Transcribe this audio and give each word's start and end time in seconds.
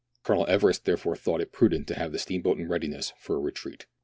Colonel 0.23 0.47
Everest 0.49 0.85
therefore 0.85 1.15
thought 1.15 1.41
it 1.41 1.51
prudent 1.51 1.85
to 1.89 1.93
have 1.93 2.11
the 2.11 2.17
steamboat 2.17 2.57
in 2.59 2.67
readiness 2.67 3.13
for 3.19 3.35
a 3.35 3.39
retreat. 3.39 3.85